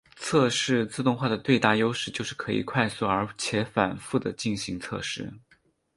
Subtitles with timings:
[0.15, 5.31] 测试自动化的最大优势就是可以快速而且反覆的进行测试。